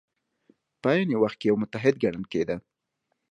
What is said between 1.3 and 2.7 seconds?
کې یو متحد ګڼل کېده.